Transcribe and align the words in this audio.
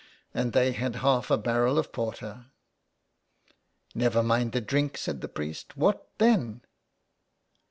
And 0.33 0.51
they 0.53 0.71
had 0.71 0.95
half 0.95 1.29
a 1.29 1.37
barrel 1.37 1.77
of 1.77 1.91
porter."" 1.91 2.47
Never 3.93 4.23
mind 4.23 4.51
the 4.51 4.59
drink," 4.59 4.97
said 4.97 5.21
the 5.21 5.27
priest," 5.29 5.77
what 5.77 6.09
then 6.17 6.61